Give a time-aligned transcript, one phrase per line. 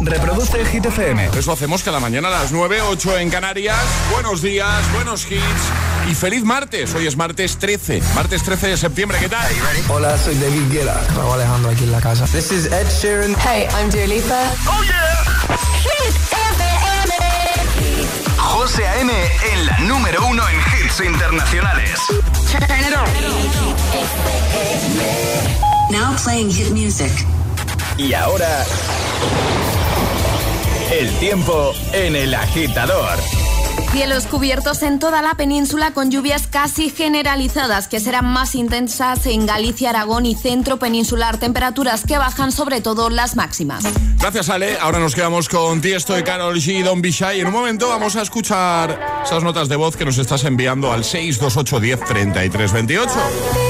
[0.00, 1.30] Reproduce Hit FM.
[1.36, 3.76] Eso hacemos cada mañana a las 9, 8 en Canarias.
[4.10, 5.42] Buenos días, buenos hits
[6.10, 6.94] y feliz martes.
[6.94, 9.18] Hoy es martes 13, martes 13 de septiembre.
[9.20, 9.46] ¿Qué tal?
[9.88, 10.98] Hola, soy David Guetta.
[11.14, 12.24] Raúl Alejandro aquí en la casa.
[12.26, 13.36] This is Ed Sheeran.
[13.36, 14.52] Hey, I'm Dua Lipa.
[14.66, 15.24] Oh yeah.
[15.82, 17.10] Hit FM.
[18.38, 19.12] José A.M.
[19.52, 22.00] en la número uno en hits internacionales.
[22.50, 23.06] Turn it on.
[25.92, 27.12] Now playing hit music.
[27.98, 28.64] Y ahora,
[30.90, 33.18] el tiempo en el agitador.
[33.92, 39.46] Cielos cubiertos en toda la península con lluvias casi generalizadas que serán más intensas en
[39.46, 41.38] Galicia, Aragón y centro peninsular.
[41.38, 43.84] Temperaturas que bajan sobre todo las máximas.
[44.18, 44.78] Gracias, Ale.
[44.80, 47.40] Ahora nos quedamos con Tiesto y Carol G y Don Bishai.
[47.40, 51.04] En un momento vamos a escuchar esas notas de voz que nos estás enviando al
[51.04, 53.69] 628 10 33 28.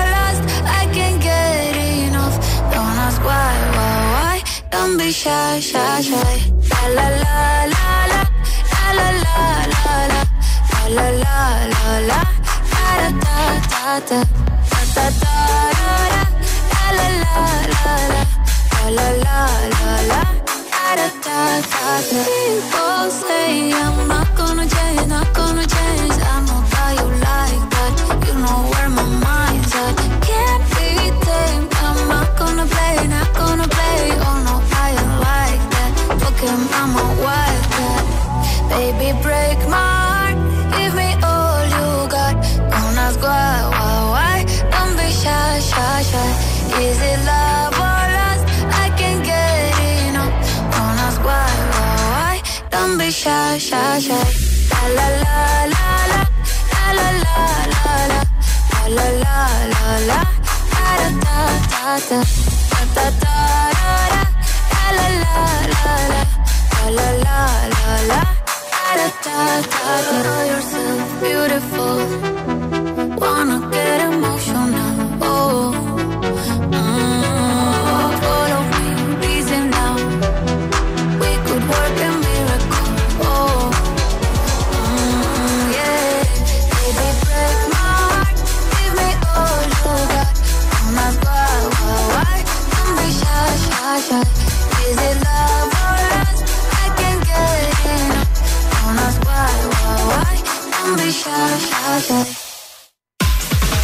[4.81, 6.37] Don't be shy, shy, shy.
[6.71, 7.35] La la la
[7.73, 8.21] la la.
[8.73, 9.37] La la la
[9.73, 10.21] la la.
[10.97, 11.37] La la
[12.09, 12.19] la.
[12.73, 13.29] Da da
[13.71, 14.19] da da.
[14.71, 15.35] Da da da
[15.77, 16.23] da da.
[16.81, 17.45] La la la.
[18.73, 19.39] La la la
[19.73, 20.21] la la.
[20.73, 21.39] Da da da
[22.09, 22.21] da.
[22.25, 25.90] People say I'm not gonna change, not gonna change.
[38.81, 40.37] Baby, break my heart.
[40.75, 42.33] Give me all you got.
[42.73, 44.37] Don't ask why, why, why.
[44.73, 46.29] Don't be shy, shy, shy.
[46.81, 48.43] Is it love or lust?
[48.83, 49.77] I can't get
[50.09, 50.33] enough.
[50.73, 52.41] Don't ask why, why.
[52.71, 54.25] Don't be shy, shy, shy.
[54.73, 55.37] La la la
[55.73, 56.21] la la.
[56.73, 57.37] La la la
[57.73, 58.21] la la.
[58.97, 59.37] La la
[60.09, 60.19] la.
[61.81, 61.99] Da
[62.95, 63.35] da da
[63.77, 66.21] la la la la.
[66.81, 67.37] La la la
[67.77, 68.40] la la.
[68.93, 71.21] Da da da da.
[71.21, 72.60] Beautiful.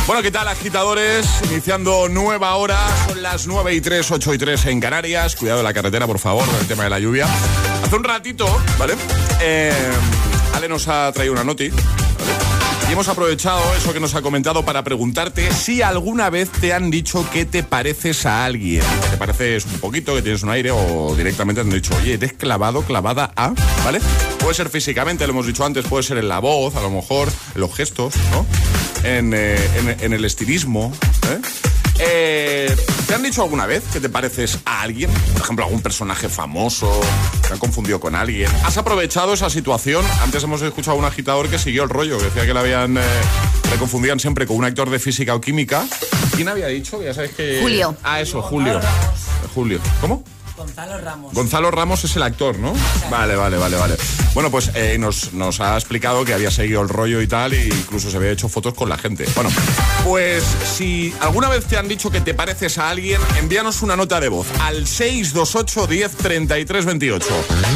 [0.08, 1.28] Bueno, ¿qué tal, agitadores?
[1.52, 2.80] Iniciando nueva hora,
[3.10, 5.36] son las 9 y 3, 8 y 3 en Canarias.
[5.36, 7.28] Cuidado de la carretera, por favor, con el tema de la lluvia.
[7.84, 8.48] Hace un ratito,
[8.80, 8.94] ¿vale?
[9.42, 9.74] Eh,
[10.54, 12.48] Ale nos ha traído una noti, ¿vale?
[12.88, 16.90] Y hemos aprovechado eso que nos ha comentado para preguntarte si alguna vez te han
[16.90, 18.84] dicho que te pareces a alguien.
[19.12, 22.32] Te pareces un poquito, que tienes un aire o directamente te han dicho, oye, eres
[22.32, 23.54] clavado, clavada a,
[23.84, 24.00] ¿vale?
[24.40, 27.28] Puede ser físicamente, lo hemos dicho antes, puede ser en la voz, a lo mejor,
[27.56, 28.46] en los gestos, ¿no?
[29.04, 30.92] En, eh, en- en el estilismo,
[31.32, 31.40] ¿eh?
[32.00, 32.76] Eh,
[33.08, 35.10] ¿Te han dicho alguna vez que te pareces a alguien?
[35.34, 37.00] Por ejemplo, algún personaje famoso,
[37.48, 38.52] te han confundido con alguien.
[38.64, 40.06] ¿Has aprovechado esa situación?
[40.22, 42.98] Antes hemos escuchado a un agitador que siguió el rollo, que decía que le habían...
[42.98, 43.02] eh,
[43.72, 45.86] le confundían siempre con un actor de física o química.
[46.36, 47.02] ¿Quién había dicho?
[47.02, 47.60] Ya sabes que...
[47.62, 47.96] Julio.
[48.04, 48.80] Ah, eso, Julio.
[49.56, 49.80] Julio.
[50.00, 50.24] ¿Cómo?
[50.56, 51.34] Gonzalo Ramos.
[51.34, 52.74] Gonzalo Ramos es el actor, ¿no?
[53.10, 53.96] Vale, vale, vale, vale.
[54.38, 57.70] Bueno, pues eh, nos, nos ha explicado que había seguido el rollo y tal, e
[57.70, 59.26] incluso se había hecho fotos con la gente.
[59.34, 59.50] Bueno,
[60.04, 60.44] pues
[60.76, 64.30] si alguna vez te han dicho que te pareces a alguien, envíanos una nota de
[64.30, 67.28] voz al 628 10 33 28.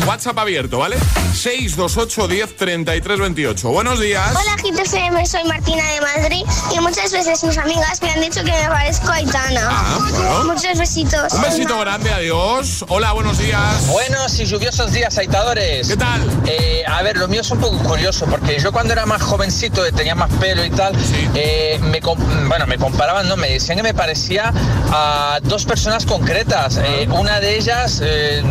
[0.05, 0.97] WhatsApp abierto, ¿vale?
[1.33, 3.69] 628 10 33 28.
[3.69, 4.29] Buenos días.
[4.29, 8.43] Hola Hit FM, soy Martina de Madrid y muchas veces mis amigas me han dicho
[8.43, 9.67] que me parezco a Aitana.
[9.67, 10.53] Ah, bueno.
[10.53, 11.33] Muchos besitos.
[11.33, 12.85] Un besito grande, adiós.
[12.87, 13.87] Hola, buenos días.
[13.87, 15.87] Buenos y lluviosos días, aitadores.
[15.87, 16.21] ¿Qué tal?
[16.53, 19.87] Eh, a ver, lo mío es un poco curioso, porque yo cuando era más jovencito,
[19.87, 21.27] y tenía más pelo y tal, Sí.
[21.35, 21.99] eh, me,
[22.47, 24.51] bueno, me comparaban, no, me decían que me parecía
[24.91, 26.77] a dos personas concretas.
[26.83, 28.43] Eh, una de ellas eh,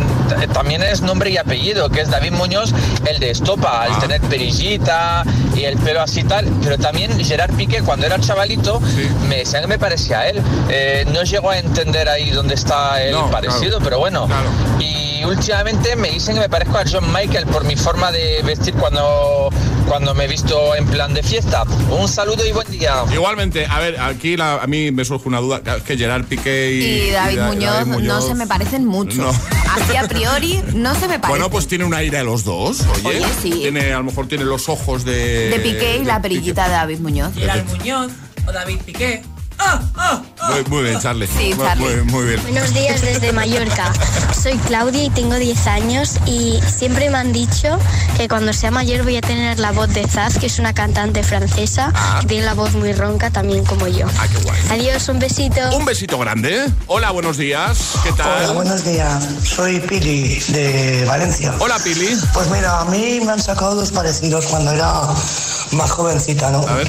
[0.53, 2.73] también es nombre y apellido, que es David Muñoz,
[3.05, 3.99] el de Estopa, al Ah.
[3.99, 5.23] tener perillita
[5.55, 9.07] y el pelo así tal, pero también Gerard Piqué, cuando era chavalito, Sí.
[9.27, 10.41] me decían que me parecía a él.
[10.69, 13.83] Eh, no llego a entender ahí dónde está el No, parecido, claro.
[13.83, 14.25] pero bueno.
[14.27, 14.49] Claro.
[14.79, 18.73] Y últimamente me dicen que me parezco a John Michael por mi forma de vestir
[18.75, 19.49] cuando
[19.87, 21.63] cuando me he visto en plan de fiesta.
[21.89, 23.03] Un saludo y buen día.
[23.13, 26.71] Igualmente, a ver, aquí la- a mí me surge una duda, es que Gerard Piqué
[26.71, 27.47] y, Y David, Da-
[27.85, 29.21] Muñoz, no se me parecen mucho.
[29.21, 29.29] No.
[29.71, 31.29] Así a priori no se me parecen.
[31.29, 33.07] Bueno, pues tiene un aire de los dos, oye.
[33.19, 33.51] Oye, sí.
[33.51, 35.49] Tiene, a lo mejor tiene los ojos de...
[35.49, 37.33] de Piqué y la perillita de David Muñoz.
[37.35, 38.11] Gerard Muñoz
[38.47, 39.21] o David Piqué.
[40.49, 41.27] Muy, muy bien, Charlie.
[41.27, 41.85] Sí, Muy- Charlie.
[41.85, 42.41] Muy, muy bien.
[42.41, 43.93] Buenos días desde Mallorca.
[44.41, 47.77] Soy Claudia y tengo 10 años y siempre me han dicho
[48.17, 51.23] que cuando sea mayor voy a tener la voz de Zaz, que es una cantante
[51.23, 54.07] francesa que tiene la voz muy ronca también como yo.
[54.19, 54.59] Ah, qué guay.
[54.71, 55.61] Adiós, un besito.
[55.77, 56.65] Un besito grande.
[56.87, 57.93] Hola, buenos días.
[58.03, 58.43] ¿Qué tal?
[58.45, 59.23] Hola, buenos días.
[59.43, 61.53] Soy Pili de Valencia.
[61.59, 62.17] Hola, Pili.
[62.33, 64.91] Pues mira, a mí me han sacado dos parecidos cuando era
[65.71, 66.67] más jovencita, ¿no?
[66.67, 66.87] A ver.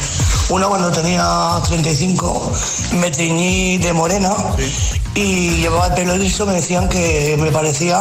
[0.49, 2.53] Uno cuando tenía 35
[2.93, 4.35] me teñí de morena
[5.15, 8.01] y llevaba el pelo liso, me decían que me parecía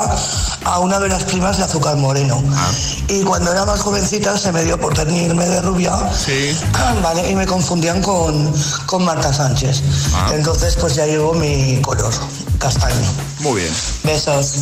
[0.63, 2.41] a una de las primas de azúcar moreno.
[2.53, 2.71] Ah.
[3.11, 6.57] Y cuando era más jovencita se me dio por teñirme de rubia, Sí.
[7.03, 7.29] ¿vale?
[7.29, 8.53] Y me confundían con,
[8.85, 9.81] con Marta Sánchez.
[10.13, 10.31] Ah.
[10.33, 12.13] Entonces pues ya llevo mi color
[12.57, 12.95] castaño.
[13.39, 13.73] Muy bien.
[14.03, 14.53] Besos.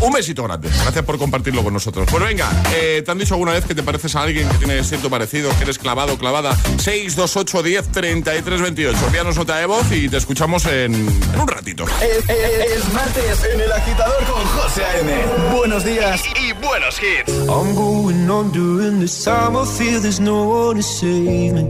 [0.00, 0.68] Un besito grande.
[0.82, 2.06] Gracias por compartirlo con nosotros.
[2.10, 4.82] Pues venga, eh, ¿te han dicho alguna vez que te pareces a alguien que tiene
[4.84, 6.56] cierto parecido, que eres clavado o clavada?
[6.78, 8.98] 628 10 33 28.
[9.06, 11.84] Envíanos nota de voz y te escuchamos en, en un ratito.
[12.00, 15.12] Es, es- es martes en el agitador con José A.M.
[15.56, 17.32] Buenos días y, y buenos hits.
[17.48, 19.56] I'm going on during this time.
[19.56, 21.64] I feel there's no one to save me.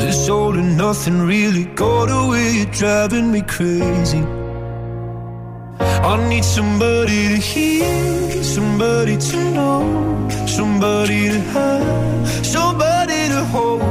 [0.00, 4.22] This all and nothing really got away, driving me crazy.
[5.80, 13.82] I need somebody to hear, somebody to know, somebody to have, somebody to hold.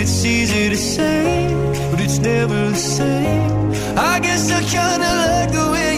[0.00, 1.48] It's easy to say,
[1.90, 3.72] but it's never the same.
[3.96, 5.97] I guess I kinda like the way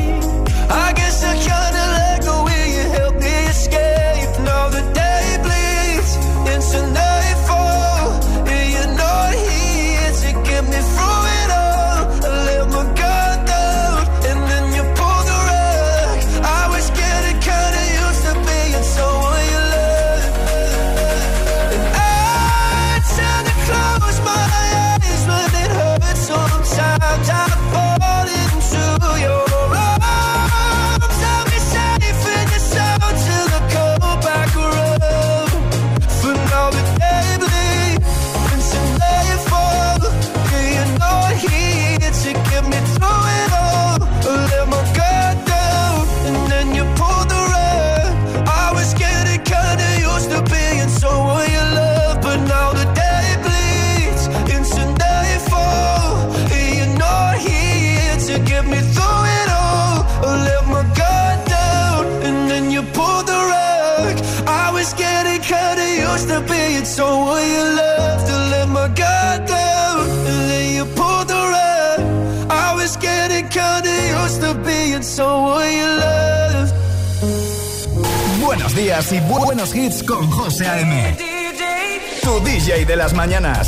[83.21, 83.60] mañana.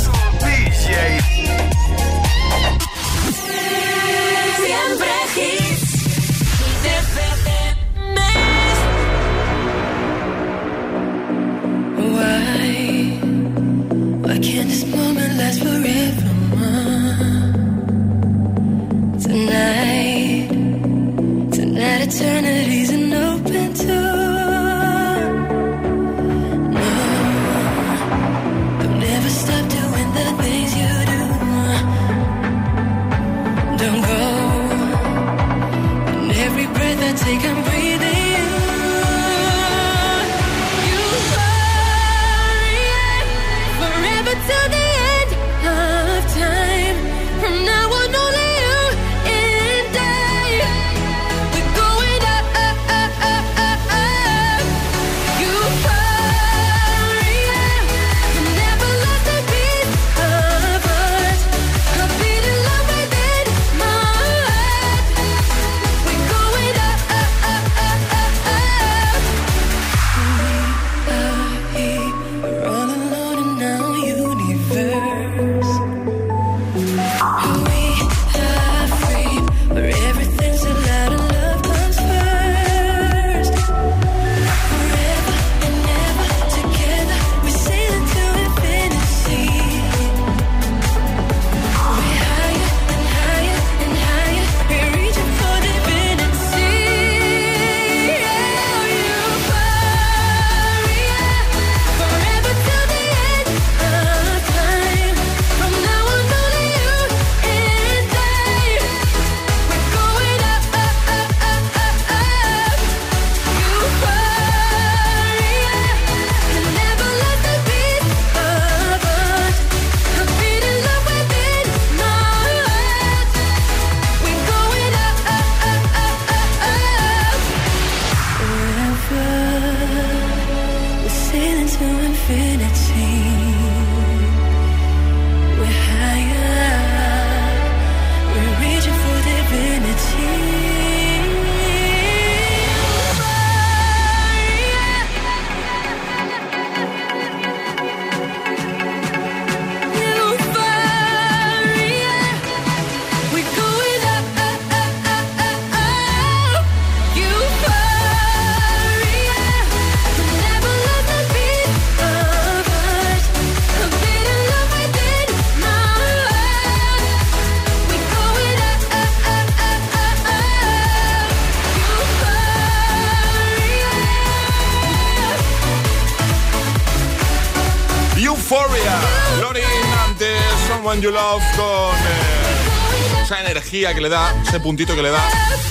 [181.00, 185.20] You Love con eh, esa energía que le da, ese puntito que le da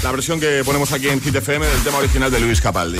[0.04, 3.00] la versión que ponemos aquí en Hit FM del tema original de Luis Capaldi.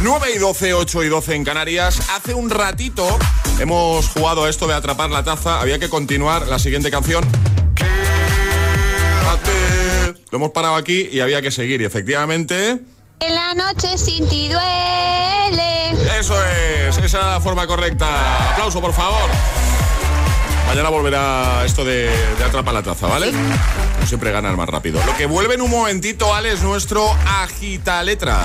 [0.00, 2.10] 9 y 12, 8 y 12 en Canarias.
[2.10, 3.16] Hace un ratito
[3.60, 5.60] hemos jugado a esto de atrapar la taza.
[5.60, 7.24] Había que continuar la siguiente canción.
[10.30, 11.80] Lo hemos parado aquí y había que seguir.
[11.80, 12.80] Y efectivamente.
[13.20, 15.71] En la noche sin ti duele.
[16.22, 18.52] Eso es, esa forma correcta.
[18.52, 19.28] Aplauso, por favor.
[20.68, 23.32] Mañana volverá esto de, de atrapa la taza, ¿vale?
[24.06, 25.00] Siempre ganar más rápido.
[25.04, 28.44] Lo que vuelve en un momentito, Ale, es nuestro agita letras.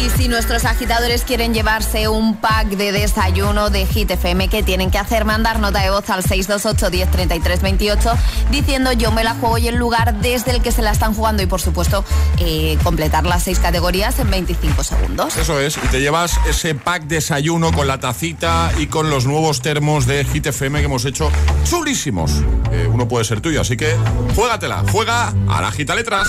[0.00, 4.90] Y si nuestros agitadores quieren llevarse un pack de desayuno de Hit FM, ¿qué tienen
[4.90, 5.24] que hacer?
[5.24, 8.12] Mandar nota de voz al 628 10 28
[8.50, 11.42] diciendo yo me la juego y el lugar desde el que se la están jugando
[11.42, 12.04] y por supuesto
[12.38, 15.36] eh, completar las seis categorías en 25 segundos.
[15.36, 19.62] Eso es, y te llevas ese pack desayuno con la tacita y con los nuevos
[19.62, 21.30] termos de Hit FM que hemos hecho
[21.64, 22.32] chulísimos.
[22.72, 23.94] Eh, uno puede ser tuyo, así que
[24.34, 26.28] juégatela, juega a la gita letras.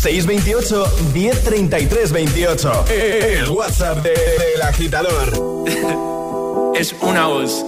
[0.00, 2.84] 628 1033 28.
[2.90, 4.14] El WhatsApp del
[4.56, 5.32] de, agitador.
[6.74, 7.64] es una voz.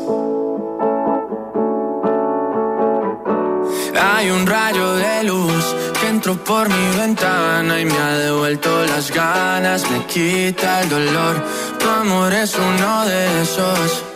[4.00, 5.64] Hay un rayo de luz
[6.00, 11.44] que entró por mi ventana y me ha devuelto las ganas, me quita el dolor.
[11.78, 14.15] Tu amor es uno de esos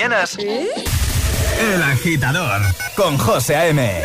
[0.00, 0.38] mañanas?
[0.38, 2.62] El agitador
[2.96, 4.02] con José A.M.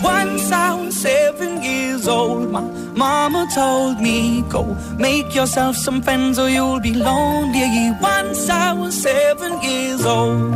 [0.00, 2.60] Once I was seven years old, my
[2.94, 7.92] mama told me, Go make yourself some friends or you'll be lonely.
[8.00, 10.54] Once I was seven years old.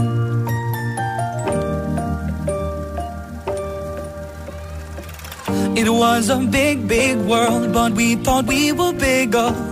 [5.75, 9.72] It was a big, big world, but we thought we were bigger.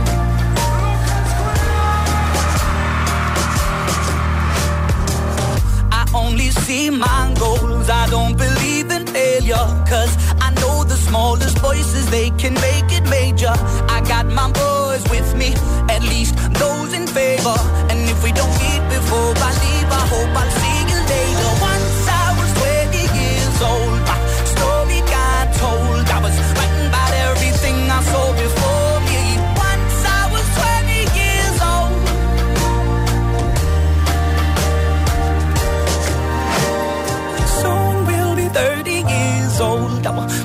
[8.21, 9.65] Don't believe in failure.
[9.91, 10.13] Cause
[10.45, 13.53] I know the smallest voices, they can make it major.
[13.95, 15.49] I got my boys with me,
[15.95, 17.57] at least those in favor.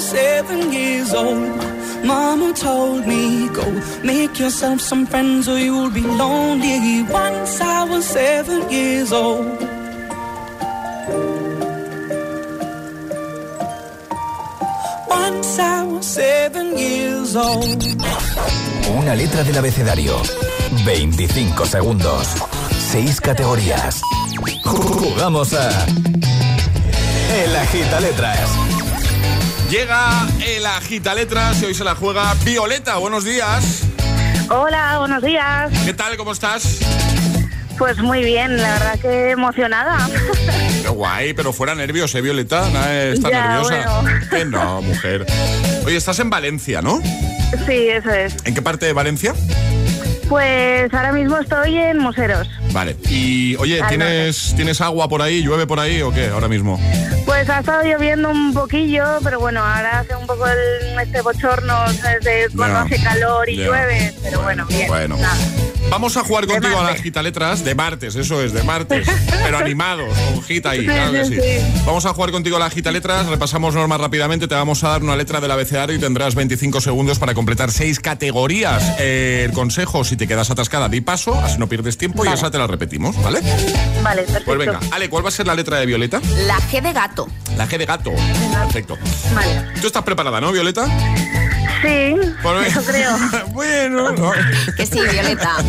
[0.00, 1.56] seven years old.
[2.04, 3.64] Mama told me, go
[4.02, 7.02] make yourself some friends or you'll be lonely.
[7.10, 9.46] Once I was seven years old.
[15.08, 17.84] Once I was seven years old.
[18.98, 20.20] Una letra del abecedario.
[20.84, 22.28] 25 segundos.
[22.92, 24.00] 6 categorías.
[24.64, 25.86] Jugamos a.
[27.42, 28.75] El Agita Letras.
[29.70, 32.96] Llega el agita letras y hoy se la juega Violeta.
[32.98, 33.82] Buenos días.
[34.48, 35.70] Hola, buenos días.
[35.84, 36.16] ¿Qué tal?
[36.16, 36.78] ¿Cómo estás?
[37.76, 40.08] Pues muy bien, la verdad que emocionada.
[40.82, 42.68] Qué guay, pero fuera nervios, ¿eh, Violeta?
[43.12, 44.00] Estar Ya, nerviosa.
[44.02, 44.20] bueno.
[44.30, 45.26] Que no, mujer.
[45.84, 47.02] Oye, estás en Valencia, ¿no?
[47.66, 48.36] Sí, eso es.
[48.44, 49.34] ¿En qué parte de Valencia?
[50.28, 52.48] Pues ahora mismo estoy en Museros.
[52.72, 52.96] Vale.
[53.08, 55.42] Y oye, ¿tienes, ¿tienes agua por ahí?
[55.42, 56.80] ¿Llueve por ahí o qué ahora mismo?
[57.36, 61.86] Pues ha estado lloviendo un poquillo, pero bueno, ahora hace un poco el, este bochorno
[61.92, 62.24] ¿sabes?
[62.24, 64.88] de cuando hace calor y llueve, pero bueno, bien.
[64.88, 65.18] Bueno.
[65.18, 65.36] nada.
[65.90, 69.06] Vamos a jugar contigo a las gitaletras de martes, eso es, de martes,
[69.44, 71.38] pero animados, con gita ahí, Sí, claro que sí.
[71.84, 75.14] Vamos a jugar contigo a las gitaletras, repasamos normas rápidamente, te vamos a dar una
[75.14, 78.96] letra del abecedario y tendrás 25 segundos para completar seis categorías.
[78.98, 82.38] Eh, el consejo, si te quedas atascada, di paso, así no pierdes tiempo y Vale.
[82.38, 83.40] esa te la repetimos, ¿vale?
[84.02, 84.44] Vale, perfecto.
[84.44, 86.20] Pues venga, Ale, ¿cuál va a ser la letra de Violeta?
[86.46, 87.25] La G de gato.
[87.56, 88.12] La G de gato.
[88.52, 88.98] Perfecto.
[89.34, 89.72] Vale.
[89.80, 90.86] ¿Tú estás preparada, no, Violeta?
[91.82, 93.16] Sí, Pues eso creo.
[93.48, 94.32] bueno, no.
[94.76, 95.56] Que sí, Violeta.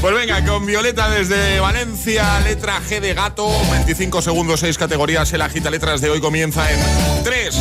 [0.00, 5.32] Pues venga, con Violeta desde Valencia, letra G de gato, 25 segundos, 6 categorías.
[5.32, 6.78] El agita letras de hoy comienza en
[7.24, 7.56] 3,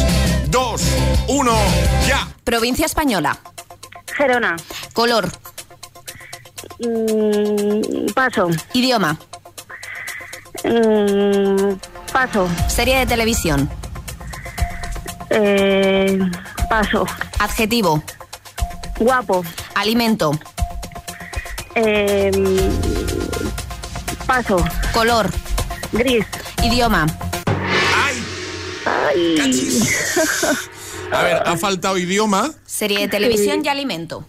[0.48, 0.82] 2,
[1.30, 1.58] 1,
[2.08, 2.28] ya.
[2.44, 3.40] Provincia española.
[4.16, 4.56] Gerona.
[4.94, 5.32] Color.
[6.80, 8.50] Mm, paso.
[8.74, 9.18] Idioma.
[10.64, 11.74] Mm,
[12.12, 12.48] Paso.
[12.68, 13.70] Serie de televisión.
[15.30, 16.20] Eh,
[16.70, 17.06] paso.
[17.40, 18.04] Adjetivo.
[19.00, 19.44] Guapo.
[19.76, 20.32] Alimento.
[21.76, 22.32] Eh,
[24.26, 24.64] paso.
[24.94, 25.30] Color.
[25.92, 26.26] Gris.
[26.64, 27.06] Idioma.
[27.96, 28.24] Ay.
[31.12, 32.52] A ver, ha faltado idioma.
[32.66, 34.26] Serie de televisión y alimento.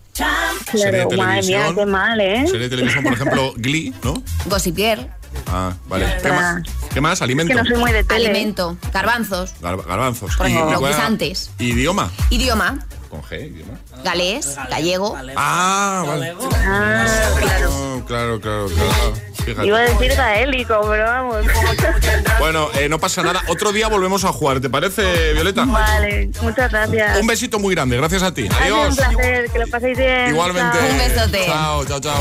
[0.70, 1.76] Serie de Claro, madre mía, televisión.
[1.76, 2.44] qué mal, ¿eh?
[2.46, 4.22] Serie de televisión, por ejemplo, Glee, ¿no?
[4.46, 5.10] Gossipier.
[5.46, 6.06] Ah, vale.
[6.22, 6.62] ¿Qué más?
[6.92, 7.22] ¿Qué más?
[7.22, 7.52] Alimento.
[7.54, 8.28] que no soy muy de tele.
[8.30, 8.76] Alimento.
[8.92, 9.54] Garbanzos.
[9.60, 10.36] Gar- Garbanzos.
[10.36, 11.50] Por ejemplo, guisantes.
[11.58, 12.10] Idioma.
[12.30, 12.86] Idioma.
[13.08, 13.78] Con G, idioma.
[14.04, 14.56] Galés.
[14.68, 15.16] Gallego.
[15.36, 16.34] Ah, vale.
[16.66, 17.06] Ah,
[17.40, 17.70] claro.
[17.72, 19.14] Oh, claro, claro, claro.
[19.44, 19.66] Fíjate.
[19.66, 21.46] Iba a decir gaélico, pero vamos.
[22.38, 23.42] Bueno, eh, no pasa nada.
[23.48, 25.64] Otro día volvemos a jugar, ¿te parece, Violeta?
[25.64, 27.18] Vale, muchas gracias.
[27.18, 28.46] Un besito muy grande, gracias a ti.
[28.46, 28.96] Ha sido un Adiós.
[28.96, 30.28] placer, que lo paséis bien.
[30.28, 30.78] Igualmente.
[30.78, 30.90] Chao.
[30.90, 31.46] Un besote.
[31.46, 32.20] Chao, chao, chao.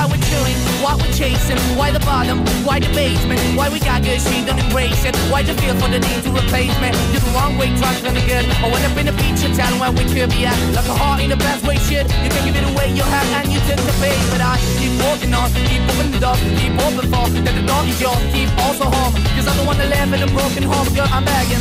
[0.00, 4.00] Why we're chilling, why we're chasing, why the bottom, why the basement, why we got
[4.00, 5.12] good, she don't embrace it.
[5.28, 6.88] Why the feel for the need to replace me?
[7.12, 8.48] You're the wrong way, trying to be good.
[8.64, 10.56] I went up in a feature town where we could be at.
[10.72, 12.08] Like a heart in a best way, shit.
[12.24, 14.16] You can give it away, you have, and you tend the pay.
[14.32, 17.84] But I keep walking on, keep moving the door, keep open for that the door
[17.84, 19.12] is yours, keep also home.
[19.36, 21.60] Cause I'm the one that live in a broken home, girl, I'm begging.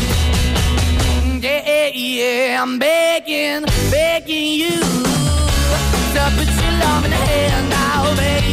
[1.44, 7.20] Yeah, yeah, I'm begging, begging you to put your love in the hand.
[7.20, 7.79] I'm begging, begging you to put your love in the hand.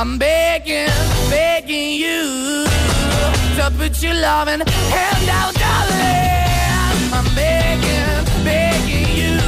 [0.00, 0.86] I'm begging,
[1.28, 2.64] begging you.
[3.56, 7.12] To put your loving hand out, darling.
[7.12, 9.38] I'm begging, begging you.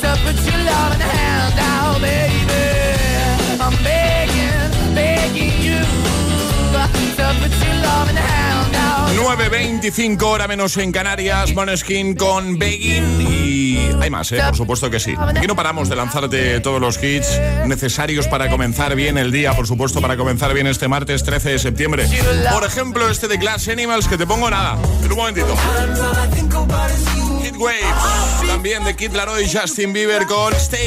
[0.00, 3.60] To put your loving hand out, baby.
[3.60, 5.80] I'm begging, begging you.
[7.18, 9.10] To put your loving hand out.
[9.12, 13.77] 9.25 hora menos en Canarias, Moneskin con Begging y
[14.10, 14.40] más, ¿eh?
[14.44, 15.14] por supuesto que sí.
[15.18, 19.66] Aquí no paramos de lanzarte todos los hits necesarios para comenzar bien el día, por
[19.66, 22.08] supuesto para comenzar bien este martes 13 de septiembre.
[22.52, 25.54] Por ejemplo, este de Glass Animals que te pongo nada, en un momentito.
[27.42, 30.86] Hit Waves, también de Kid Laroi y Justin Bieber con Stay.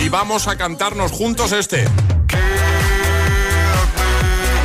[0.00, 1.86] Y vamos a cantarnos juntos este.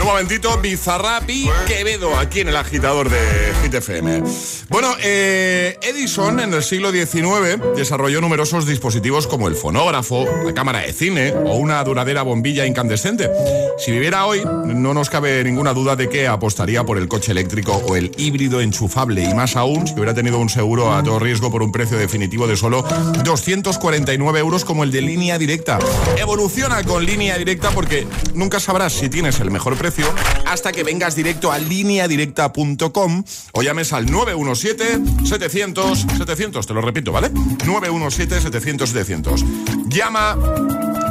[0.09, 3.19] Momentito, Bizarrap y Quevedo aquí en el agitador de
[3.61, 4.23] Hit FM.
[4.69, 10.79] Bueno, eh, Edison en el siglo XIX desarrolló numerosos dispositivos como el fonógrafo, la cámara
[10.79, 13.29] de cine o una duradera bombilla incandescente.
[13.77, 17.73] Si viviera hoy, no nos cabe ninguna duda de que apostaría por el coche eléctrico
[17.73, 21.51] o el híbrido enchufable y más aún si hubiera tenido un seguro a todo riesgo
[21.51, 22.83] por un precio definitivo de solo
[23.23, 25.77] 249 euros como el de línea directa.
[26.17, 29.98] Evoluciona con línea directa porque nunca sabrás si tienes el mejor precio
[30.45, 36.65] hasta que vengas directo a lineadirecta.com o llames al 917-700-700.
[36.65, 37.29] Te lo repito, ¿vale?
[37.31, 39.87] 917-700-700.
[39.87, 40.35] Llama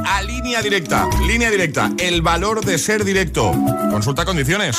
[0.06, 1.08] a línea directa.
[1.26, 1.90] Línea directa.
[1.98, 3.52] El valor de ser directo.
[3.90, 4.78] Consulta condiciones.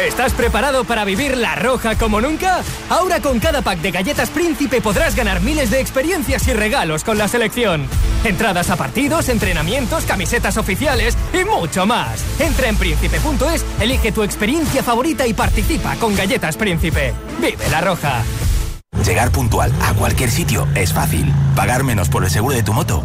[0.00, 2.62] ¿Estás preparado para vivir la roja como nunca?
[2.88, 7.18] Ahora con cada pack de galletas Príncipe podrás ganar miles de experiencias y regalos con
[7.18, 7.86] la selección.
[8.24, 12.24] Entradas a partidos, entrenamientos, camisetas oficiales y mucho más.
[12.40, 17.12] Entra en príncipe.es, elige tu experiencia favorita y participa con Galletas Príncipe.
[17.38, 18.22] Vive la roja.
[19.04, 21.30] Llegar puntual a cualquier sitio es fácil.
[21.54, 23.04] Pagar menos por el seguro de tu moto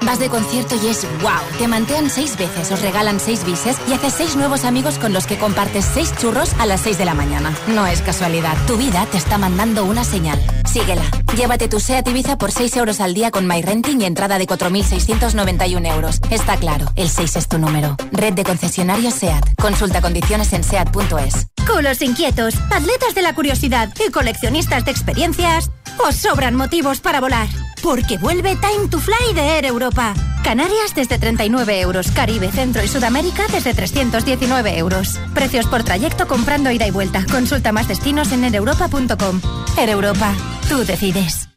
[0.00, 1.58] Vas de concierto y es wow.
[1.58, 5.26] Te mantean seis veces, os regalan seis bises y haces seis nuevos amigos con los
[5.26, 7.54] que compartes seis churros a las seis de la mañana.
[7.68, 8.56] No es casualidad.
[8.66, 10.40] Tu vida te está mandando una señal.
[10.66, 11.02] Síguela.
[11.36, 15.94] Llévate tu SEAT Ibiza por 6 euros al día con MyRenting y entrada de 4.691
[15.94, 16.20] euros.
[16.30, 17.96] Está claro, el 6 es tu número.
[18.12, 19.54] Red de concesionarios SEAT.
[19.60, 21.48] Consulta condiciones en SEAT.es.
[21.66, 25.70] Culos inquietos, atletas de la curiosidad y coleccionistas de experiencias,
[26.06, 27.48] os sobran motivos para volar.
[27.82, 30.14] Porque vuelve Time to Fly de Air Europa.
[30.42, 35.18] Canarias desde 39 euros, Caribe, Centro y Sudamérica desde 319 euros.
[35.34, 37.24] Precios por trayecto comprando ida y vuelta.
[37.30, 39.40] Consulta más destinos en aereuropa.com.
[39.76, 40.32] Air Europa,
[40.68, 41.48] tú decides.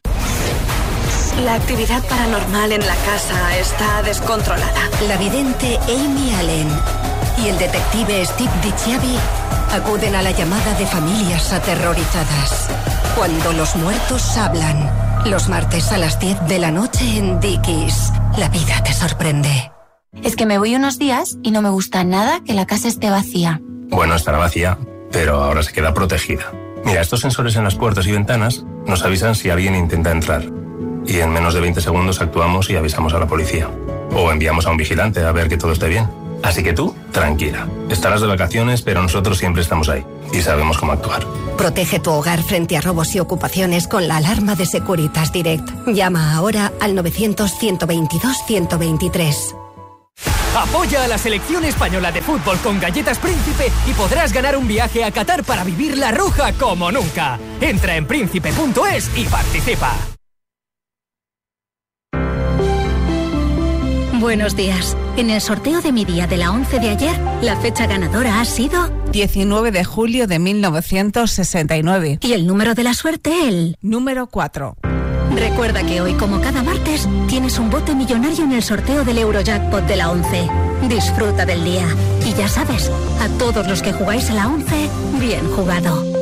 [1.44, 4.90] La actividad paranormal en la casa está descontrolada.
[5.08, 6.68] La vidente Amy Allen
[7.42, 9.16] y el detective Steve DiChiavi
[9.72, 12.68] acuden a la llamada de familias aterrorizadas.
[13.16, 15.11] Cuando los muertos hablan.
[15.24, 18.12] Los martes a las 10 de la noche en Dickies.
[18.36, 19.70] La vida te sorprende.
[20.22, 23.08] Es que me voy unos días y no me gusta nada que la casa esté
[23.08, 23.60] vacía.
[23.88, 24.78] Bueno, estará vacía,
[25.12, 26.52] pero ahora se queda protegida.
[26.84, 30.42] Mira, estos sensores en las puertas y ventanas nos avisan si alguien intenta entrar.
[31.06, 33.68] Y en menos de 20 segundos actuamos y avisamos a la policía.
[34.14, 36.08] O enviamos a un vigilante a ver que todo esté bien.
[36.42, 37.68] Así que tú, tranquila.
[37.88, 40.04] Estarás de vacaciones, pero nosotros siempre estamos ahí.
[40.32, 41.24] Y sabemos cómo actuar.
[41.56, 45.68] Protege tu hogar frente a robos y ocupaciones con la alarma de Securitas Direct.
[45.86, 49.56] Llama ahora al 900-122-123.
[50.56, 55.02] Apoya a la selección española de fútbol con Galletas Príncipe y podrás ganar un viaje
[55.02, 57.38] a Qatar para vivir la roja como nunca.
[57.60, 60.11] Entra en príncipe.es y participa.
[64.22, 64.96] Buenos días.
[65.16, 68.44] En el sorteo de mi día de la 11 de ayer, la fecha ganadora ha
[68.44, 72.20] sido 19 de julio de 1969.
[72.22, 74.76] y el número de la suerte el Número 4.
[75.34, 79.84] Recuerda que hoy, como cada martes, tienes un bote millonario en el sorteo del Eurojackpot
[79.88, 80.48] de la 11.
[80.88, 81.88] Disfruta del día.
[82.24, 86.21] Y ya sabes, a todos los que jugáis a la 11, bien jugado.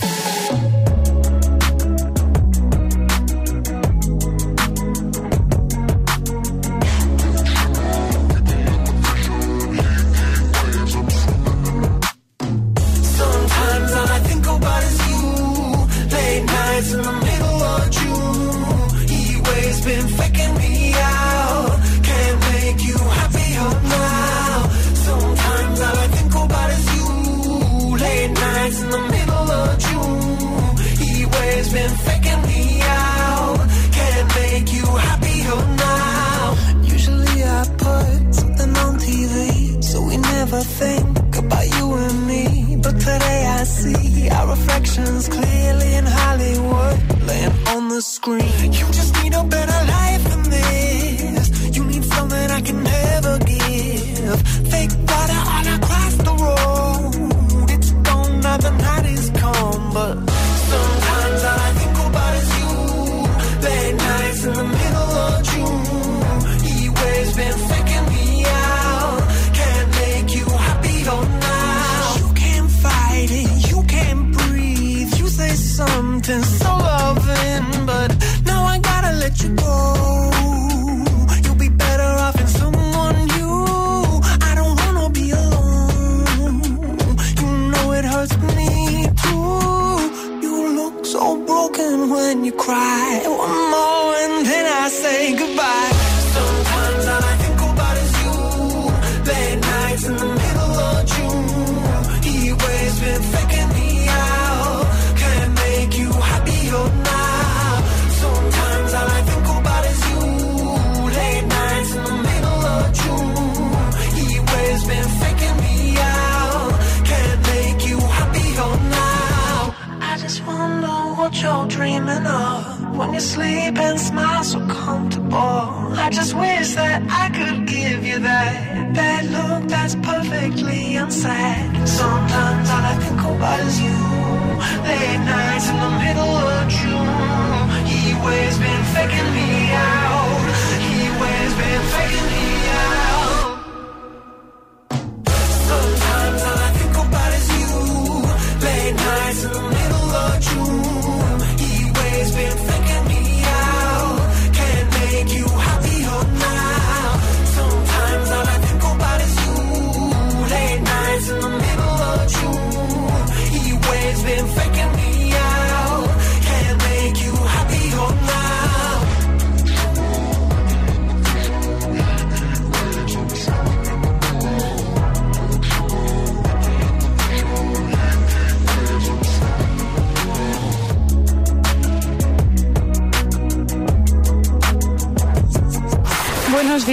[45.11, 46.97] visions clearly in Hollywood,
[47.27, 48.73] laying on the screen.
[48.73, 48.85] You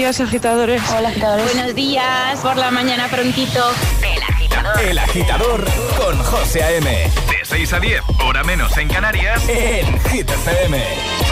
[0.09, 0.83] días, agitadores.
[0.97, 1.55] Hola, agitadores.
[1.55, 3.71] Buenos días, por la mañana prontito.
[4.03, 4.81] El agitador.
[4.81, 5.65] El agitador
[5.99, 6.91] con José A.M.
[6.91, 11.28] De 6 a 10, hora menos en Canarias, en Hit FM.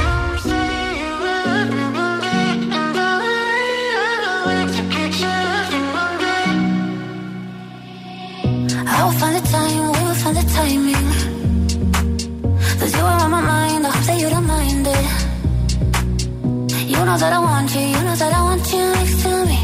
[17.17, 19.59] I that I want you, you know that I want you next to me.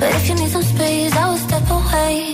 [0.00, 2.33] But if you need some space, I will step away.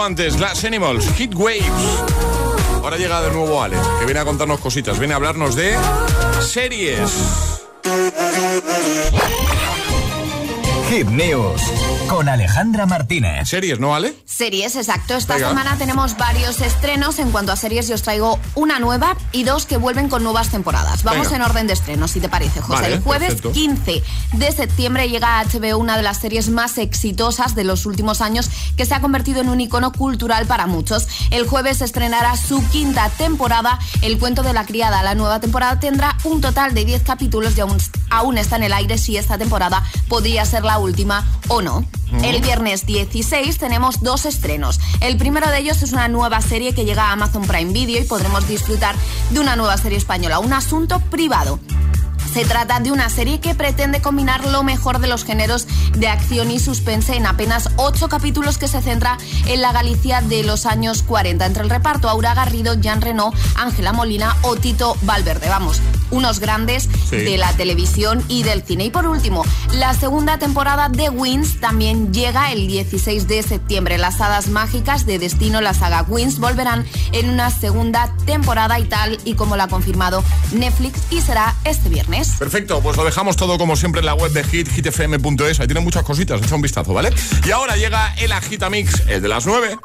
[0.00, 1.62] justo antes, Glass Animals, Hit Waves.
[2.82, 5.76] Ahora llega de nuevo Ale, que viene a contarnos cositas, viene a hablarnos de
[6.40, 7.10] series.
[10.88, 11.62] Hit News
[12.08, 13.48] con Alejandra Martínez.
[13.48, 14.14] Series, ¿no, Ale?
[14.40, 15.16] Series, exacto.
[15.16, 15.50] Esta Venga.
[15.50, 17.18] semana tenemos varios estrenos.
[17.18, 20.48] En cuanto a series, yo os traigo una nueva y dos que vuelven con nuevas
[20.48, 21.02] temporadas.
[21.02, 21.44] Vamos Venga.
[21.44, 22.80] en orden de estrenos, si te parece, José.
[22.80, 23.52] Vale, El jueves perfecto.
[23.52, 28.22] 15 de septiembre llega a HBO una de las series más exitosas de los últimos
[28.22, 31.06] años que se ha convertido en un icono cultural para muchos.
[31.30, 35.02] El jueves estrenará su quinta temporada, El cuento de la criada.
[35.02, 37.76] La nueva temporada tendrá un total de 10 capítulos y aún,
[38.08, 41.84] aún está en el aire si esta temporada podría ser la última o no.
[42.10, 42.24] Mm.
[42.24, 44.80] El viernes 16 tenemos dos estrenos.
[45.00, 48.06] El primero de ellos es una nueva serie que llega a Amazon Prime Video y
[48.06, 48.94] podremos disfrutar
[49.30, 51.60] de una nueva serie española, un asunto privado.
[52.32, 55.66] Se trata de una serie que pretende combinar lo mejor de los géneros
[55.96, 60.44] de acción y suspense en apenas ocho capítulos que se centra en la Galicia de
[60.44, 61.44] los años 40.
[61.44, 65.48] Entre el reparto, Aura Garrido, Jean Reno, Ángela Molina o Tito Valverde.
[65.48, 65.80] Vamos,
[66.12, 67.16] unos grandes Sí.
[67.16, 68.84] de la televisión y del cine.
[68.84, 73.98] Y por último, la segunda temporada de Wins también llega el 16 de septiembre.
[73.98, 79.18] Las hadas mágicas de Destino, la saga Wins, volverán en una segunda temporada y tal
[79.24, 80.22] y como lo ha confirmado
[80.52, 82.19] Netflix y será este viernes.
[82.38, 85.60] Perfecto, pues lo dejamos todo como siempre en la web de Hit, hitfm.es.
[85.60, 87.12] Ahí tienen muchas cositas, echa un vistazo, ¿vale?
[87.46, 89.78] Y ahora llega el Agitamix, el de las 9.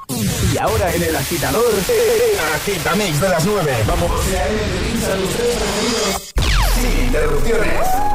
[0.54, 3.72] Y ahora en el agitador, el agitamix de las 9.
[3.88, 4.12] Vamos.
[6.76, 8.15] Sin interrupciones.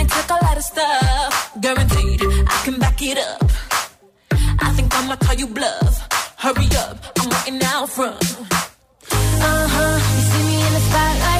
[0.00, 3.44] May take a lot of stuff, guaranteed I can back it up.
[4.66, 5.94] I think I'ma call you bluff.
[6.38, 8.16] Hurry up, I'm waiting out front.
[9.12, 11.39] Uh huh, you see me in the spotlight,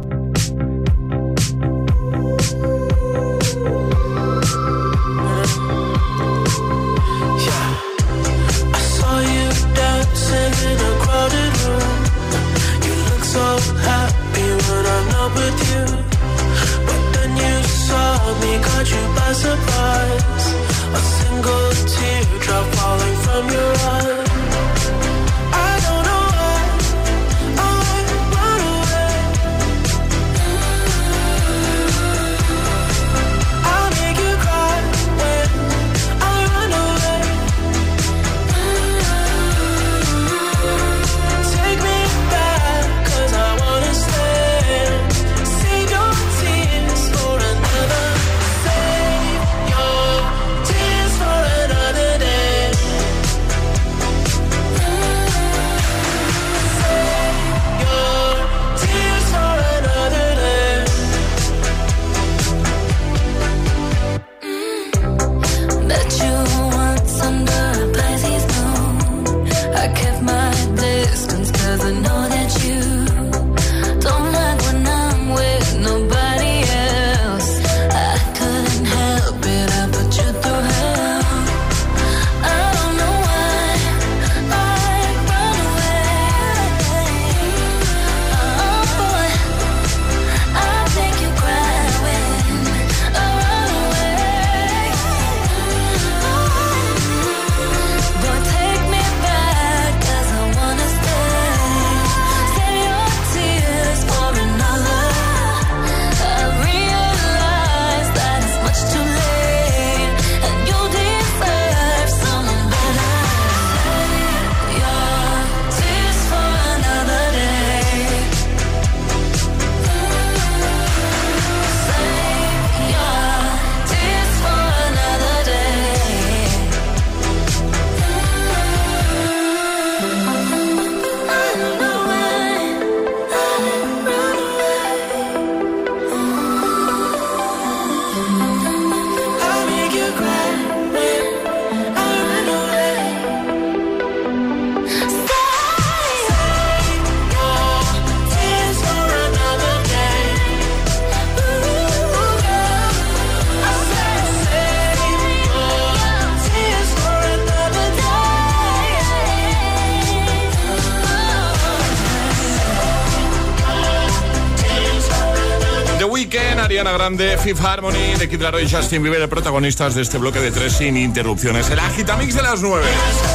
[167.01, 170.73] Grande, Fifth Harmony, de Kid Laroi y Justin Bieber, protagonistas de este bloque de tres
[170.73, 171.71] sin interrupciones.
[171.71, 172.85] El Agitamix de las 9.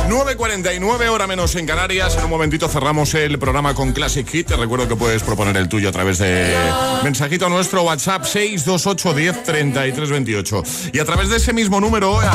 [0.08, 2.16] 9.49, hora menos en Canarias.
[2.16, 4.46] En un momentito cerramos el programa con Classic Hit.
[4.46, 6.54] Te recuerdo que puedes proponer el tuyo a través de
[7.02, 10.62] mensajito nuestro WhatsApp 628 10 33 28.
[10.92, 12.26] Y a través de ese mismo número, eh,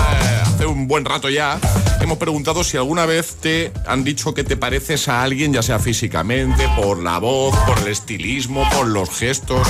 [0.42, 1.58] hace un buen rato ya,
[2.02, 5.80] hemos preguntado si alguna vez te han dicho que te pareces a alguien, ya sea
[5.80, 9.66] físicamente, por la voz, por el estilismo, por los gestos.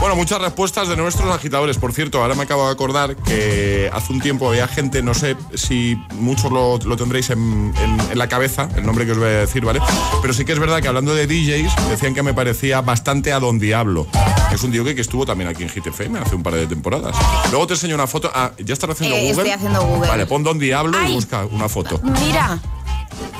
[0.00, 1.78] Bueno, muchas respuestas de nuestros agitadores.
[1.78, 5.36] Por cierto, ahora me acabo de acordar que hace un tiempo había gente, no sé
[5.54, 7.72] si muchos lo, tendréis en,
[8.14, 9.80] la cabeza, el nombre que os voy a decir, ¿vale?
[10.22, 13.40] Pero sí que es verdad que hablando de DJs, decían que me parecía bastante a
[13.40, 14.06] Don Diablo,
[14.48, 17.14] que es un tío que, estuvo también aquí en GTFM hace un par de temporadas.
[17.50, 18.30] Luego te enseño una foto.
[18.34, 19.42] Ah, ya estás haciendo eh, Google.
[19.42, 20.08] Estoy haciendo Google.
[20.08, 22.00] Vale, pon Don Diablo y busca una foto.
[22.02, 22.58] Mira.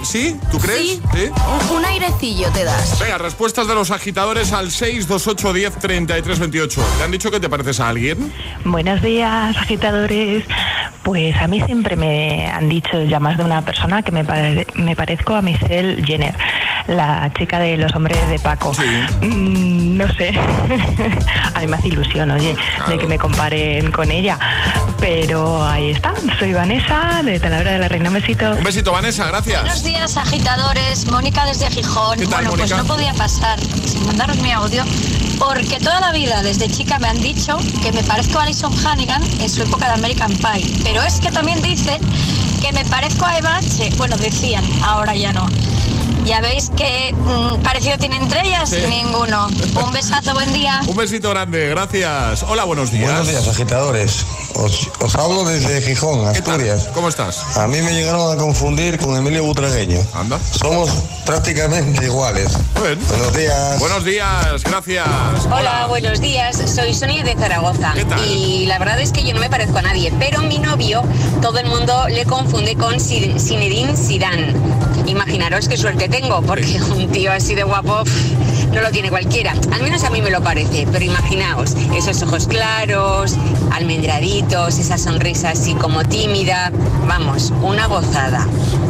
[0.03, 0.37] ¿Sí?
[0.51, 1.01] ¿Tú crees?
[1.13, 1.31] Sí.
[1.75, 2.99] Un airecillo te das.
[3.01, 6.85] Venga, respuestas de los agitadores al 628 10 33 28.
[6.99, 8.33] ¿Te han dicho que te pareces a alguien?
[8.65, 10.45] Buenos días, agitadores.
[11.03, 14.25] Pues a mí siempre me han dicho ya más de una persona que me,
[14.75, 16.35] me parezco a Michelle Jenner,
[16.87, 18.73] la chica de los hombres de Paco.
[19.21, 20.33] Mm, no sé.
[21.55, 22.57] a mí me hace ilusión, oye,
[22.89, 24.39] de que me comparen con ella.
[24.99, 26.15] Pero ahí está.
[26.39, 28.09] Soy Vanessa, de Talavera de la Reina.
[28.09, 28.51] Un besito.
[28.53, 29.27] Un besito, Vanessa.
[29.27, 29.64] Gracias.
[29.65, 31.11] Buenos días, agitadores.
[31.11, 32.19] Mónica desde Gijón.
[32.29, 34.85] bueno, pues no podía pasar sin mandaros mi audio
[35.39, 39.23] porque toda la vida, desde chica, me han dicho que me parezco a Alison Hannigan
[39.41, 40.71] en su época de American Pie.
[40.85, 41.99] Pero es que también dicen
[42.61, 43.89] que me parezco a Eva H.
[43.97, 45.47] Bueno, decían, ahora ya no.
[46.25, 49.47] Ya veis que mm, parecido tiene entre ellas ninguno.
[49.85, 50.81] Un besazo, buen día.
[50.87, 52.43] Un besito grande, gracias.
[52.45, 53.11] Hola, buenos días.
[53.11, 54.25] Buenos días, agitadores.
[54.55, 56.89] Os, hablo desde Gijón, Asturias.
[56.95, 57.59] ¿Cómo estás?
[57.59, 60.01] A mí me llegaron a confundir con Emilio Butragueño.
[60.15, 60.39] Anda.
[60.39, 60.91] Somos
[61.27, 62.57] prácticamente iguales.
[62.75, 63.79] Buenos días.
[63.81, 65.07] Buenos días, gracias.
[65.51, 66.57] Hola, buenos días.
[66.57, 67.95] Soy Sonia de Zaragoza.
[68.27, 71.03] Y la verdad es que yo no me parezco a nadie, pero mi novio,
[71.43, 74.55] todo el mundo le confunde con Zinedine Zidane.
[75.07, 78.05] Imaginaros qué suerte tengo, porque un tío así de guapo
[78.73, 79.53] no lo tiene cualquiera.
[79.73, 83.37] Al menos a mí me lo parece, pero imaginaos, esos ojos claros,
[83.73, 86.71] almendraditos, esa sonrisa así como tímida.
[87.09, 88.47] Vamos, una gozada.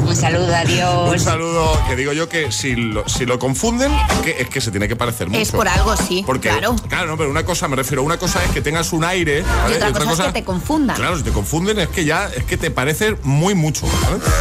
[0.07, 1.11] Un saludo, adiós.
[1.11, 4.61] Un saludo, que digo yo que si lo, si lo confunden, es que, es que
[4.61, 5.41] se tiene que parecer mucho.
[5.41, 6.23] Es por algo, sí.
[6.27, 6.77] Porque, claro.
[6.89, 9.45] Claro, no, pero una cosa, me refiero, una cosa es que tengas un aire.
[9.71, 10.97] Y otra, cosa, es que te confundan.
[10.97, 13.87] Claro, si te confunden es que ya es que te parece muy mucho.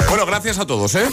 [0.09, 1.07] Bueno, gracias a todos, ¿eh?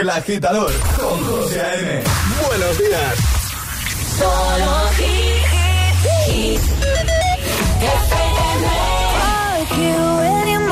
[0.00, 2.02] El agitador con José A.M.
[2.48, 3.16] Buenos días.
[4.18, 5.42] Solo hit,
[9.62, 10.71] Fuck you,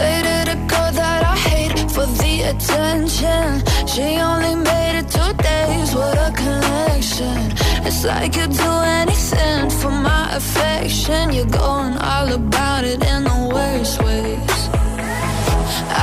[0.00, 3.46] Dated a girl that I hate for the attention.
[3.92, 7.38] She only made it two days, what a connection.
[7.86, 11.32] It's like you'd do anything for my affection.
[11.32, 14.60] You're going all about it in the worst ways.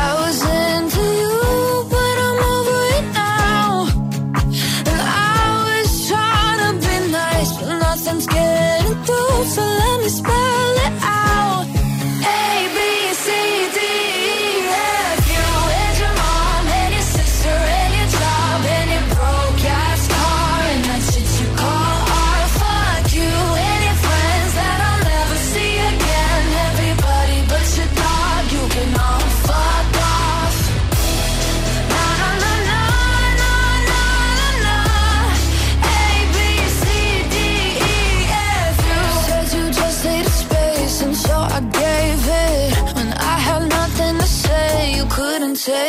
[0.06, 1.38] I was into you.
[1.94, 3.88] But I'm over it now.
[4.90, 5.02] And
[5.34, 9.44] I was trying to be nice, but nothing's getting through.
[9.56, 9.97] So let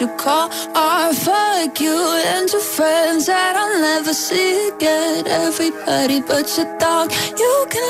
[0.00, 0.50] you call.
[1.12, 1.96] Fuck you
[2.60, 4.70] friends that never see.
[5.26, 6.46] Everybody but
[7.38, 7.84] you can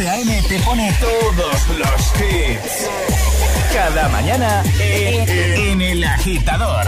[0.00, 0.42] A.M.
[0.48, 2.88] te pone todos los hits.
[3.72, 6.86] Cada mañana en el agitador.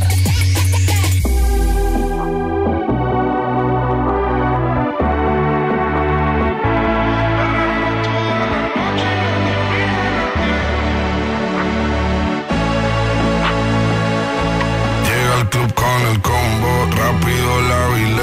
[17.12, 18.19] Rápido, la y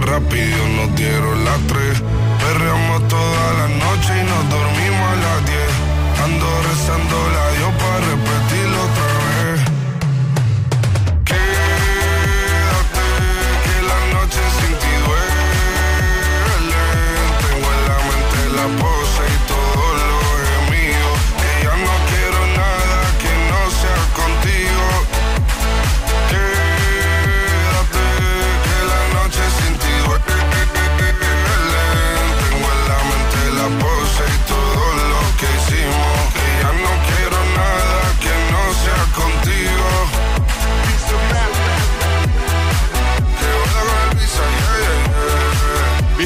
[0.00, 2.02] rápido nos dieron las tres.
[2.40, 5.72] Perreamos toda la noche y nos dormimos a las diez.
[6.24, 9.15] Ando rezando la Dios para repetirlo otra vez.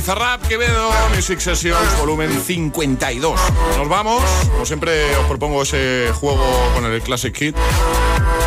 [0.00, 3.38] Bizarrap, Quevedo, Music Sessions, volumen 52.
[3.76, 4.22] Nos vamos.
[4.50, 6.42] Como siempre, os propongo ese juego
[6.74, 7.54] con el Classic Hit.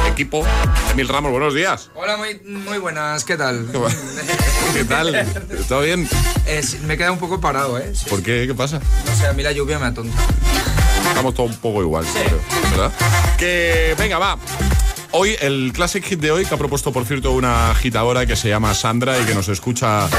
[0.10, 0.44] Equipo,
[0.92, 1.92] Emil Ramos, buenos días.
[1.94, 3.68] Hola, muy, muy buenas, ¿qué tal?
[4.74, 5.28] ¿Qué tal?
[5.70, 6.10] ¿Todo bien?
[6.48, 7.94] Eh, sí, me queda un poco parado, ¿eh?
[8.10, 8.46] ¿Por qué?
[8.48, 8.82] ¿Qué pasa?
[9.06, 10.18] No sé, a mí la lluvia me atonta.
[11.08, 12.40] Estamos todos un poco igual, creo,
[12.72, 12.92] ¿verdad?
[13.38, 14.40] Que venga, va.
[15.16, 18.50] Hoy, el Classic Hit de hoy, que ha propuesto, por cierto, una agitadora que se
[18.50, 20.10] llama Sandra y que nos escucha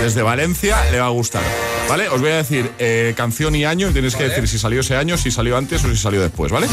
[0.00, 1.42] desde Valencia, le va a gustar.
[1.88, 2.08] ¿Vale?
[2.08, 4.94] Os voy a decir eh, canción y año y tenéis que decir si salió ese
[4.94, 6.68] año, si salió antes o si salió después, ¿vale?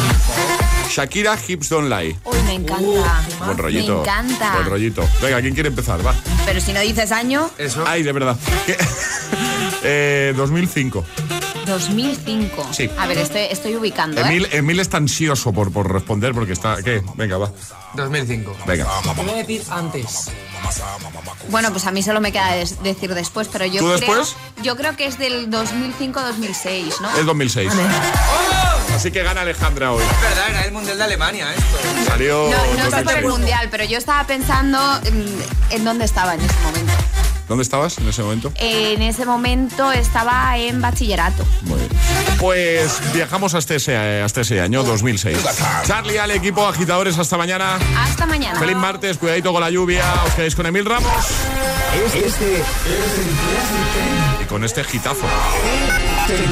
[0.88, 2.16] Shakira Hips Don't Lie.
[2.26, 3.24] Uy, me encanta.
[3.44, 3.96] Buen rollito.
[3.96, 4.54] Me encanta.
[4.54, 5.10] Buen rollito.
[5.20, 6.06] Venga, ¿quién quiere empezar?
[6.06, 6.14] Va.
[6.46, 7.50] Pero si no dices año,
[7.88, 8.38] Ay, de verdad.
[9.86, 11.04] Eh, 2005.
[11.66, 12.68] 2005.
[12.74, 12.90] Sí.
[12.98, 14.26] A ver, estoy, estoy ubicando, ¿eh?
[14.26, 16.78] Emil, Emil está ansioso por, por responder porque está...
[16.84, 17.02] ¿Qué?
[17.16, 17.52] Venga, va.
[17.96, 18.56] 2005.
[18.66, 18.88] Venga.
[19.16, 20.30] Te voy a decir antes.
[21.50, 24.36] Bueno, pues a mí solo me queda des- decir después, pero yo ¿Tú creo, después?
[24.64, 27.16] yo creo que es del 2005-2006, ¿no?
[27.18, 27.72] Es 2006.
[28.96, 30.02] Así que gana Alejandra hoy.
[30.04, 31.78] Es verdad, era el Mundial de Alemania esto.
[32.08, 32.50] Salió...
[32.50, 33.18] No, no sé por 2006.
[33.18, 36.94] el mundial, pero yo estaba pensando mm, en dónde estaba en ese momento.
[37.48, 38.52] ¿Dónde estabas en ese momento?
[38.56, 41.46] En ese momento estaba en bachillerato.
[41.64, 41.90] Muy bien.
[42.40, 45.38] Pues viajamos hasta ese, hasta ese año, 2006.
[45.86, 47.78] Charlie, al equipo, agitadores, hasta mañana.
[47.98, 48.60] Hasta mañana.
[48.60, 50.04] Feliz martes, cuidadito con la lluvia.
[50.26, 51.12] Os quedáis con Emil Ramos.
[52.16, 52.64] Este es el
[54.42, 55.26] Y con este gitazo.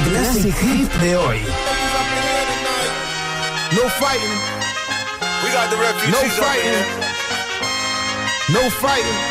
[0.09, 1.39] Classic Hit de hoy.
[3.71, 4.39] No fighting.
[5.43, 6.85] We got the refugees No fighting.
[8.49, 9.30] No fighting.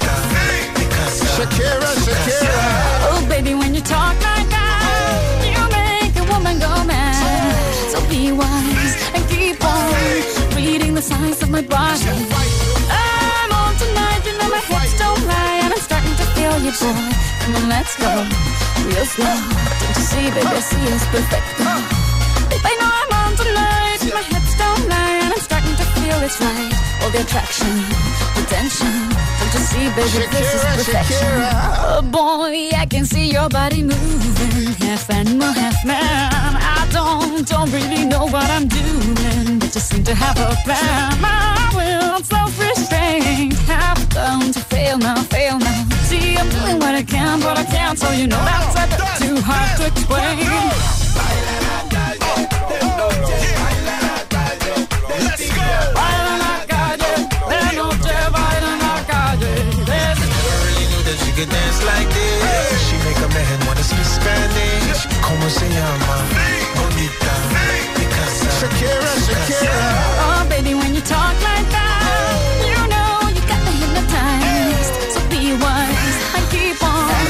[1.41, 2.65] Shakira, Shakira.
[3.09, 7.57] Oh, baby, when you talk like that, you make a woman go mad.
[7.89, 9.89] So be wise and keep on
[10.53, 12.05] reading the signs of my body.
[12.93, 16.77] I'm on tonight, you know my hips don't lie, and I'm starting to feel you,
[16.77, 17.09] boy.
[17.41, 18.21] Come on, let's go,
[18.85, 19.33] real slow.
[19.81, 21.57] Don't you see, baby, I see it's perfect.
[22.53, 24.21] Babe, I know I'm on tonight, my
[26.23, 26.73] it's right.
[27.01, 27.67] All the attraction,
[28.35, 28.91] the tension.
[29.39, 31.17] Don't you see, baby, this is perfection.
[31.17, 31.51] Shakira.
[31.79, 36.31] Oh boy, I can see your body moving, half animal, half man.
[36.77, 41.19] I don't, don't really know what I'm doing, but just seem to have a plan.
[41.21, 45.85] My will, self-restraint, have come to fail now, fail now.
[46.09, 49.27] See, I'm doing what I can, but I can't, so you know that's a bit
[49.27, 51.11] too hard to explain.
[61.41, 62.89] Knew that she dance like this.
[62.89, 65.07] She make a man wanna speak Spanish.
[65.21, 66.15] Como se llama?
[66.75, 67.33] Bonita.
[67.95, 68.49] Picasa.
[68.59, 69.73] Shakira, Shakira.
[70.21, 71.97] Oh, baby, when you talk like that,
[72.65, 74.93] you know you got me hypnotized.
[75.13, 77.25] So be wise and keep on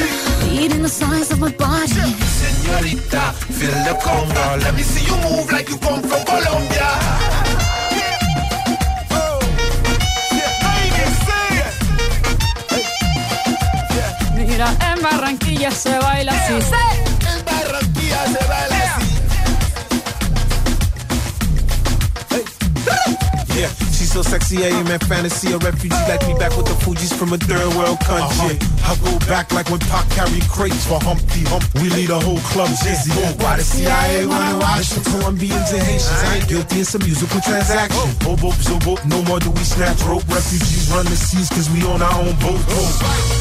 [0.50, 2.16] reading the signs of my body.
[2.40, 4.64] Señorita, feel the conga.
[4.64, 7.31] Let me see you move like you come from Colombia.
[15.02, 16.54] En Barranquilla se baila así.
[16.54, 19.08] En Barranquilla se baila así.
[23.58, 25.54] Yeah, she's so sexy, I am in fantasy.
[25.54, 28.58] A refugee like me back with the Fuji's from a third world country.
[28.58, 28.94] Uh-huh.
[28.94, 31.64] I go back like when Pac carried crates for Humpty Hump.
[31.76, 33.12] We lead a whole club dizzy.
[33.14, 34.60] Oh, why the CIA wanna oh.
[34.60, 36.24] watch the Colombians and Haitians?
[36.24, 38.00] I ain't guilty, it's a musical transaction.
[38.30, 40.28] Oh, boop, so boop, no more do we snatch rope.
[40.28, 42.62] Refugees run the seas cause we on our own boat.
[42.70, 43.41] Oh.